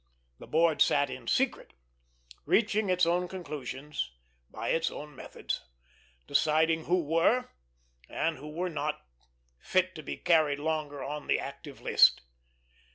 [0.39, 1.73] The board sat in secret,
[2.47, 4.09] reaching its own conclusions
[4.49, 5.61] by its own methods;
[6.25, 7.49] deciding who were,
[8.09, 9.05] and who were not,
[9.59, 12.21] fit to be carried longer on the active list.